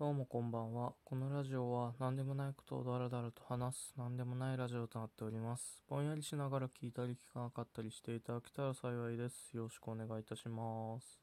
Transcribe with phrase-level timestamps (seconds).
[0.00, 0.94] どうもこんばんは。
[1.04, 5.82] このラジオは何でもないことをだらだらと話す何でもないラジオとなっております。
[5.90, 9.54] ぼんやりしながら聞いたり聞かなかったりしていただけたら幸いです。
[9.54, 11.20] よろしくお願いいたします。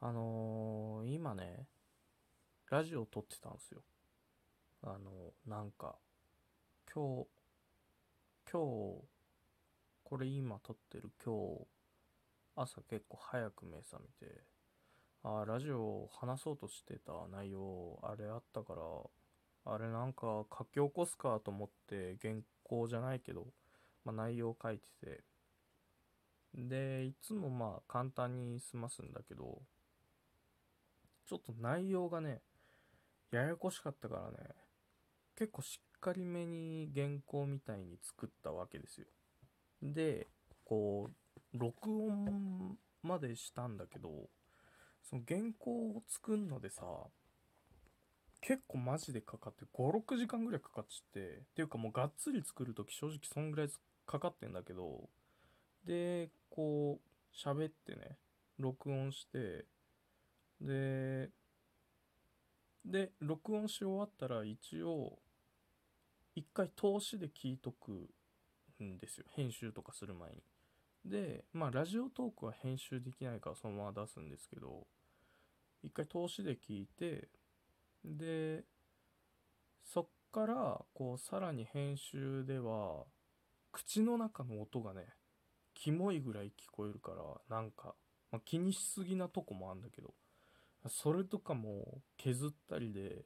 [0.00, 1.66] あのー、今ね、
[2.70, 3.82] ラジオ撮ってたんですよ。
[4.82, 5.96] あのー、なんか、
[6.90, 7.26] 今日、
[8.50, 9.04] 今日、
[10.04, 11.66] これ今撮ってる今日、
[12.56, 14.57] 朝結構早く目覚めて、
[15.22, 18.82] あラジオを話そうとしてた内容あれあったから
[19.72, 23.46] あれなんか書き起こすかと思って原稿じゃないけど、
[24.04, 25.24] まあ、内容書いてて。
[26.54, 29.62] でいつもまあ簡単に済ますんだけど
[31.26, 32.40] ちょっと内容がね
[33.30, 34.48] ややこしかったからね
[35.36, 39.06] 結構しっかりめに原稿みたいに作ったわけですよ。
[39.82, 40.26] で
[40.64, 41.10] こ
[41.54, 44.28] う録音までしたんだけど
[45.08, 46.82] その原稿を作るのでさ
[48.40, 53.68] 結構マジでかかって56時間ぐらいかかっちってっていうかもうがっつり作る時正直そんぐらい
[54.06, 55.08] かかってんだけど
[55.84, 58.16] でこう喋ってね
[58.58, 59.64] 録音して
[60.60, 61.30] で
[62.84, 65.18] で録音し終わったら一応
[66.34, 68.08] 一回通しで聞いとく
[68.82, 69.24] んですよ。
[69.34, 70.42] 編集とかする前に。
[71.04, 74.86] でまあラジオトークは編集できないからそのまま出すんですけど
[75.82, 77.28] 一回通しで聞いて
[78.04, 78.64] で
[79.84, 83.04] そっからこうさらに編集では
[83.72, 85.06] 口の中の音がね
[85.74, 87.12] キモいぐらい聞こえるか
[87.50, 87.94] らなんか、
[88.32, 90.14] まあ、気にしすぎなとこもあんだけど
[90.88, 93.24] それとかも削ったりで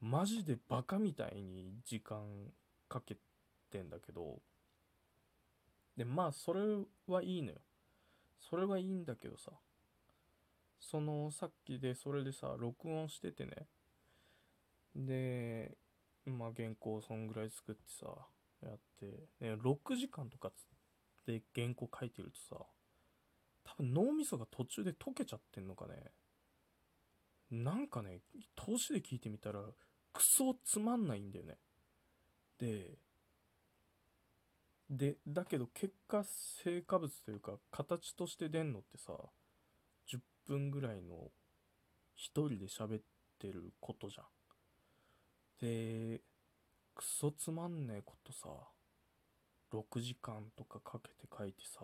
[0.00, 2.18] マジでバカみたいに時間
[2.88, 3.16] かけ
[3.70, 4.40] てんだけど
[5.96, 6.60] でまあそれ
[7.06, 7.58] はいいのよ。
[8.40, 9.52] それはいいんだけどさ
[10.82, 13.68] そのさっきでそれでさ録音しててね。
[14.94, 15.76] で
[16.26, 18.06] まあ原稿そんぐらい作ってさ
[18.62, 19.06] やって、
[19.40, 20.50] ね、6時間とか
[21.26, 22.62] で原稿書いてるとさ
[23.64, 25.94] 多分脳みそが途中で溶けちゃってんのかね。
[27.50, 28.20] なんかね
[28.56, 29.60] 通しで聞いてみたら
[30.12, 31.58] クソつまんないんだよね。
[32.58, 32.98] で
[34.90, 36.24] でだけど結果
[36.64, 39.12] 成果物というか形として出んのってさ
[40.46, 41.30] 分ぐらいの
[42.14, 43.02] 一人で喋っ
[43.38, 44.26] てることじゃん。
[45.60, 46.20] で
[46.94, 48.48] クソつまんねえことさ
[49.72, 51.80] 6時間とかかけて書いてさ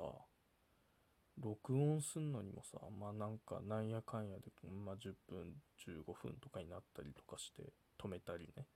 [1.41, 4.51] 録音すんのにもさまあなんかなんやかんやで、
[4.85, 5.55] まあ、10分
[5.87, 8.67] 15分とかになったりとかして止めたりね。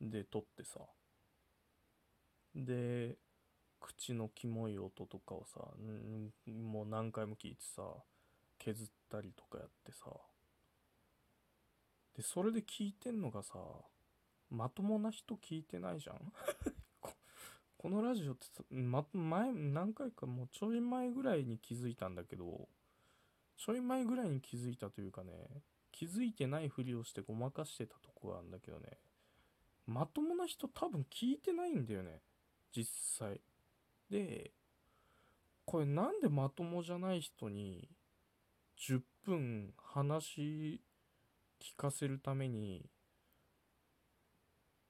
[0.00, 0.80] で撮ってさ。
[2.54, 3.16] で
[3.80, 5.60] 口のキモい音とかをさ
[6.46, 7.82] もう何回も聞いてさ
[8.64, 10.06] 削ったりとかやってさ。
[12.16, 13.58] でそれで聞いてんのがさ
[14.50, 16.32] まともな人聞いてないじゃん？
[17.76, 22.68] このラジオって、ま、前何回かもうちょい前ぐらいに気づいたんだけど
[23.56, 25.32] ちょい前ぐらいに気づいたというかね
[25.92, 28.98] 気づいてないふりをしてごまかしてたとこがあるんだけどね
[29.86, 32.22] まともな人多分聞いてないんだよね
[32.72, 32.86] 実
[33.18, 33.40] 際。
[34.08, 34.52] で
[35.66, 37.88] これなんでまともじゃない人に
[38.76, 40.80] 10分話
[41.60, 42.88] 聞かせるために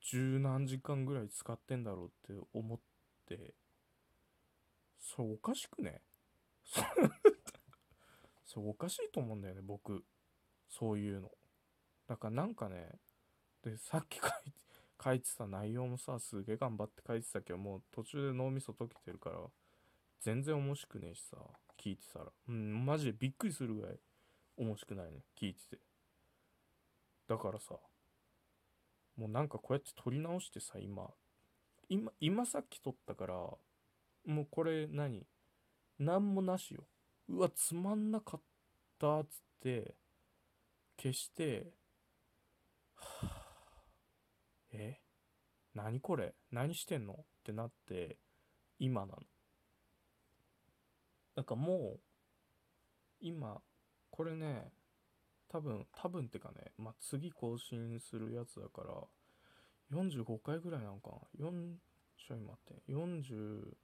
[0.00, 2.78] 十何時間ぐらい使ってんだろうって思っ
[3.26, 3.54] て
[4.98, 6.00] それおかしくね？
[8.44, 10.04] それおかしいと思うんだよね僕。
[10.68, 11.30] そういうの。
[12.06, 12.98] だからなんかね
[13.62, 14.52] でさっき書いて
[15.02, 19.38] 書いてた内容もさすげえ頑張って書いてたけどもう途中で脳みそ溶けてるから
[20.20, 21.36] 全然面白くねえしさ。
[21.84, 22.26] 聞いてたら。
[22.48, 23.96] うんマジでびっくりするぐらい
[24.56, 25.18] 面白くないね。
[25.38, 25.78] 聞いてて。
[27.28, 27.74] だからさ
[29.16, 31.08] もうなんかこうやって撮り直してさ今
[31.88, 33.58] 今今さっき撮ったからも
[34.42, 35.26] うこれ何？
[35.98, 36.84] 何もなしよ。
[37.28, 38.40] うわつまんなかっ
[38.98, 39.94] たっつって
[41.00, 41.72] 消して
[42.96, 43.30] はぁ
[44.72, 45.00] え？
[45.75, 46.34] 何これ？
[46.50, 47.14] 何してんの？
[47.14, 48.16] ってなって
[48.78, 49.19] 今なの。
[51.36, 52.00] なんかもう
[53.20, 53.60] 今
[54.10, 54.70] これね
[55.48, 58.94] 多分多分ってかねまあ次更新するやつだから
[59.92, 61.75] 45回ぐらいなのかな？4
[62.16, 62.82] ちょい待って。
[62.88, 63.76] 40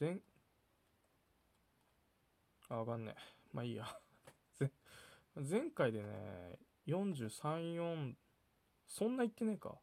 [0.00, 0.18] 前
[2.68, 3.20] あわかんねえ。
[3.52, 3.86] まあいいや。
[5.36, 8.14] 前回でね434
[8.86, 9.78] そんな言ってねえか。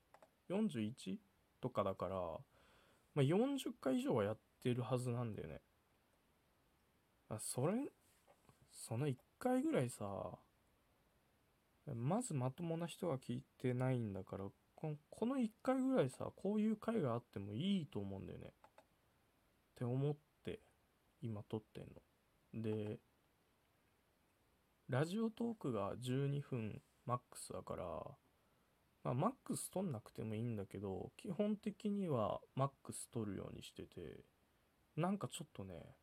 [0.50, 1.18] 41?
[1.62, 2.42] とかだから、ま
[3.18, 5.62] あ、40回以上はやってるはずなんだよね。
[7.30, 7.74] あそれ
[8.72, 10.06] その1回ぐらいさ
[11.96, 14.46] まずまともな人が聞いてないんだから
[14.76, 18.48] このこの1回ぐらいさこういう回があってもいいと思うんだよね。
[18.48, 18.52] っ
[19.76, 20.16] て思っ
[20.46, 20.60] て
[21.22, 22.62] 今撮ってんの。
[22.62, 23.00] で
[24.90, 27.84] ラジオトークが12分マックスだから
[29.04, 34.24] まあマックス撮んなくてもいいんだけど基本的にはマックス撮るようにしてて
[34.96, 35.96] なんかちょっとね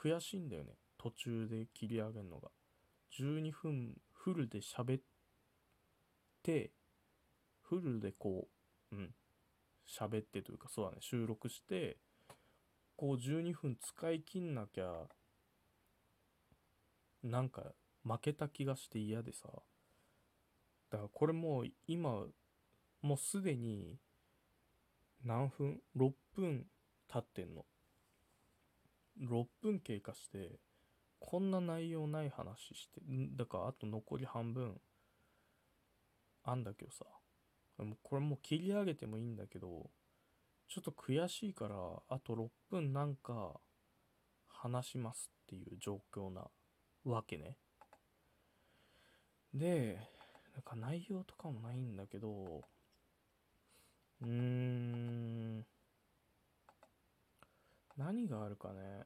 [0.00, 0.74] 悔しいんだよね。
[0.96, 2.48] 途中で切り上げるのが。
[3.18, 5.02] 12分フルで喋っ
[6.42, 6.70] て
[7.62, 8.48] フルでこ
[8.92, 9.14] ううん。
[9.86, 10.98] 喋ってというかそうだね。
[11.00, 11.98] 収録して
[12.96, 15.08] こう12分使い切んなきゃ
[17.22, 17.72] なんか
[18.04, 19.48] 負けた気がして嫌でさ。
[20.90, 22.26] だからこれもう今
[23.02, 23.98] もうすでに
[25.24, 26.66] 何分？6分
[27.08, 27.64] 経ってんの。
[29.20, 30.58] 6分経過して
[31.18, 33.00] こんな内容ない話して
[33.36, 34.80] だからあと残り半分
[36.44, 37.04] あんだけどさ。
[38.02, 39.90] これもう切り上げてもいいんだけど
[40.68, 41.76] ちょっと悔しいから
[42.08, 43.60] あと6分なんか
[44.48, 46.46] 話しますっていう状況な
[47.04, 47.56] わけね。
[49.54, 49.98] で
[50.52, 52.62] なんか内容とかもないんだけど
[54.22, 55.66] うーん。
[58.00, 59.04] 何があるかね。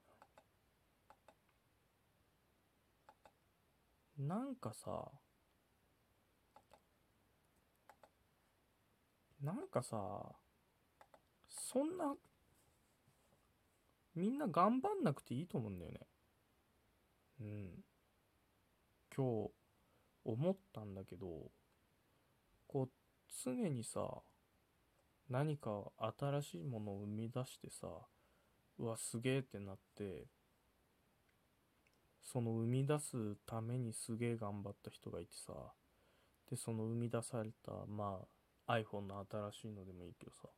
[4.17, 5.11] なんかさ
[9.43, 9.99] なんかさ
[11.49, 12.14] そんな
[14.14, 15.99] みんな頑張んなくていいと思うんだよね。
[17.41, 17.85] うん。
[19.17, 19.50] 今日
[20.25, 21.26] 思ったんだけど
[22.69, 22.88] こう
[23.44, 24.23] 常にさ
[25.29, 25.82] 何か
[26.17, 27.88] 新しいものを生み出してさ
[28.79, 30.26] うわすげえってなって
[32.23, 35.53] その生み出すためにすげえ頑張った人がいてさ
[36.50, 38.21] でその生み出されたま
[38.67, 40.49] あ iPhone の新しいのでもいいけどさ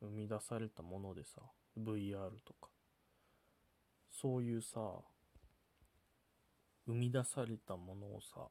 [0.00, 1.40] 生み出されたものでさ
[1.78, 2.68] VR とか
[4.10, 4.78] そういうさ
[6.86, 8.46] 生み出されたものをさ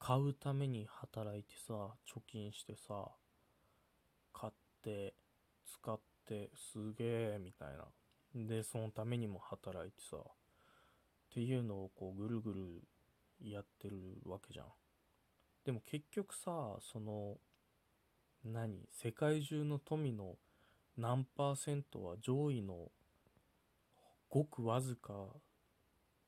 [0.00, 1.74] 買うために働いてさ
[2.08, 3.08] 貯金してさ
[4.32, 4.52] 買っ
[4.82, 5.14] て
[5.66, 6.09] 使って
[6.54, 7.84] すげえみたいな。
[8.34, 10.22] でそのためにも働いてさっ
[11.32, 12.82] ていうのをこうぐるぐる
[13.40, 14.66] やってるわけじゃん。
[15.64, 17.38] でも結局さその
[18.44, 20.36] 何世界中の富の
[20.96, 22.90] 何パーセントは上位の
[24.28, 25.12] ごくわずか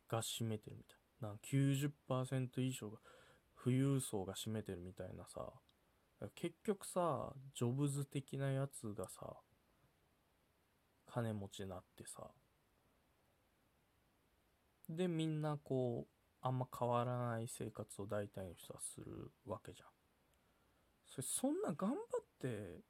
[0.09, 1.37] が占めてるみたいな。
[1.41, 2.99] 90%以上が
[3.63, 5.53] 富裕層が占めてるみたいなさ。
[6.35, 9.35] 結局さジョブズ的なやつがさ
[11.13, 12.31] 金持ちになってさ。
[14.89, 19.89] でみんなこうあんま変わらない生活を大体の人はするわけじゃん。
[21.07, 22.81] それそんな頑張って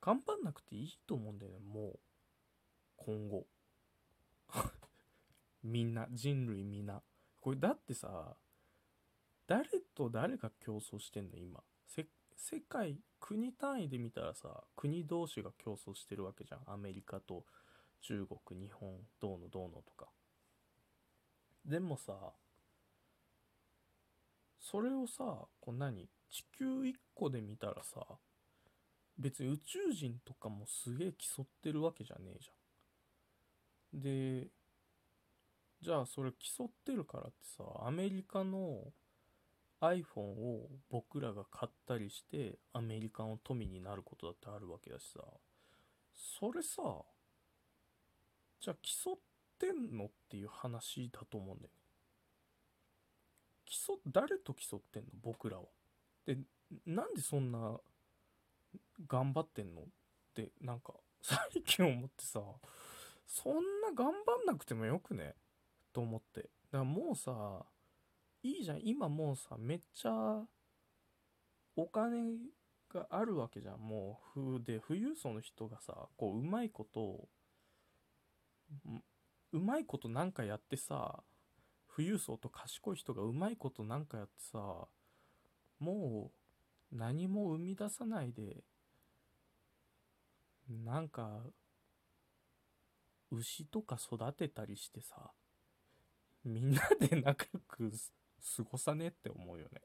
[0.00, 1.98] 頑張んなくていいと思うんだよねもう。
[2.96, 3.46] 今後。
[5.62, 7.02] みんな人類みんな。
[7.40, 8.36] これだってさ
[9.46, 11.62] 誰と誰が競争してんの今。
[12.36, 16.60] 世界国単位で見たらさ国同士が競争してるわけじゃん。
[16.72, 17.44] アメリカと
[18.02, 20.08] 中国日本どうのどうのとか。
[21.64, 22.14] でもさ
[24.58, 26.08] それをさこう何？
[26.30, 28.00] 地球1個で見たらさ
[29.18, 34.00] 別に宇宙人とかもすげえ競ってるわけじゃねえじゃん。
[34.00, 34.48] で
[35.82, 38.92] じゃあそれ競ってるからってさアメリカの
[39.80, 45.20] iPhone を僕らが買ったりしてアメリカの富になることだってあるわけだしさ。
[46.12, 46.82] それさ
[48.60, 49.18] じゃあ競っ
[49.58, 51.74] てんのっていう話だと思うんだよね。
[53.64, 55.08] 競誰と競ってんの？
[55.22, 55.64] 僕らは。
[56.26, 56.36] で
[56.86, 57.78] なんでそんな
[59.08, 59.80] 頑張ってんの？
[59.80, 59.84] っ
[60.34, 62.40] てなんか最近思ってさ
[63.26, 65.34] そんな頑張んなくてもよくね？
[65.92, 66.42] と思って。
[66.42, 67.64] だからもうさ
[68.42, 68.80] いいじゃん。
[68.82, 70.42] 今もうさめっちゃ
[71.76, 72.36] お金
[72.92, 73.78] があるわけじゃん。
[73.80, 77.28] もうふで富裕層の人がさこううまいこと
[79.52, 81.22] うまいことなんかやってさ
[81.94, 84.58] 富裕層と賢い人がうまいことなんかやってさ
[85.78, 86.30] も
[86.92, 88.64] う何も生み出さないで
[90.68, 91.42] なんか
[93.32, 95.30] 牛とか育てたりしてさ
[96.44, 97.92] みんなで仲良く
[98.56, 99.80] 過ごさねって思うよね。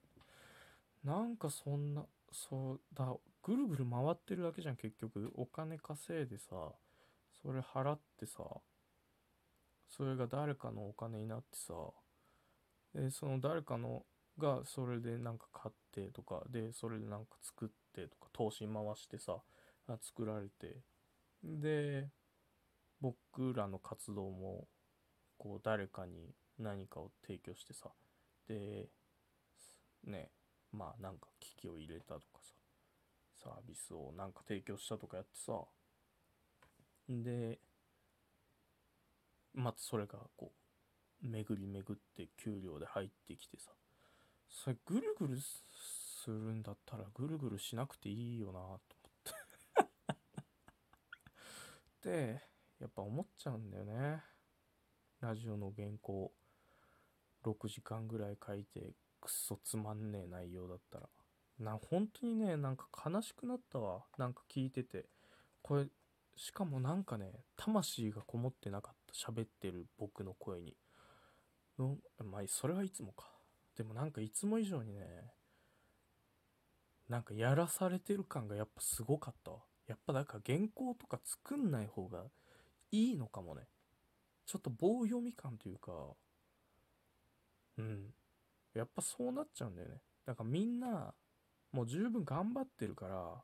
[1.04, 5.32] なんかそんなそうだぐるぐる回ってるだけじゃん結局。
[5.36, 6.72] お金稼いでさ
[7.42, 8.44] それ払ってさ
[9.88, 11.74] それが誰かのお金になってさ
[12.94, 14.04] でその誰かの
[14.38, 19.38] がそれでなんか買ってとかでそれでなんか作ってとか投資回してさ
[20.02, 20.82] 作られて
[21.44, 22.08] で
[23.00, 24.68] 僕らの活動も
[25.38, 27.90] こう誰かに何かを提供してさ
[28.48, 28.90] で
[30.06, 30.30] ね
[30.72, 32.54] まあなんか機器を入れたとかさ
[33.44, 35.54] サービスをなんか提供したとかやってさ
[37.10, 37.60] で
[39.54, 40.52] またそれがこ
[41.24, 43.72] う巡り巡って給料で入ってきてさ
[44.50, 48.80] それぐるぐるするんだったらぐるぐるしなくていいよなと思っ
[52.02, 52.10] て。
[52.10, 52.42] で
[52.80, 54.24] やっぱ思っちゃうんだよね。
[55.22, 56.34] ラジオの原稿
[57.46, 61.10] 6時間ぐらい書いてくっそつまんねえ内容だったら。
[61.60, 64.04] な本当にねなんか悲しくなったわ。
[64.18, 65.06] なんか聞いてて。
[65.62, 65.86] これ
[66.36, 69.32] しかもなんかね魂がこもってなかった。
[69.32, 70.76] 喋ってる僕の声に。
[71.80, 73.26] のまあそれはいつもか。
[73.78, 75.02] でもなんかいつも以上にね
[77.10, 79.58] なんかやらされてる感がやっぱすごかったわ。
[79.88, 82.24] やっぱだから原稿とか作んない方が
[82.92, 83.64] いいのかもね。
[84.46, 85.92] ちょっと棒読み感というか
[87.78, 88.14] うん。
[88.74, 90.02] やっぱそうなっちゃうんだよね。
[90.26, 91.14] だからみんな
[91.72, 93.44] もう十分頑張ってるから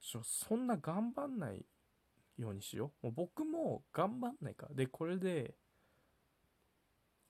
[0.00, 1.64] ちょそんな頑張んない
[2.36, 3.06] ようにしよう。
[3.06, 4.74] もう僕も頑張んないから。
[4.74, 5.54] でこれで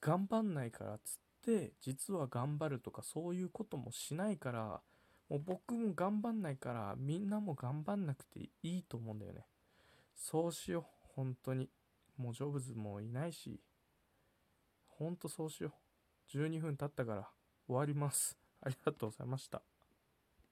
[0.01, 4.81] 頑張んないからっつって実は頑張るとかそういうこともしないから
[5.29, 9.47] もう僕も頑張んないからみんなも頑張んなくていいと思うんだよね。
[10.15, 10.85] そうしよう。
[11.15, 11.69] 本当に。
[12.17, 13.61] もうジョブズもいないし。
[14.87, 15.86] ほんとそうしよう。
[16.29, 17.29] 12分経ったから
[17.67, 18.37] 終わります。
[18.61, 19.76] ありがとうございました。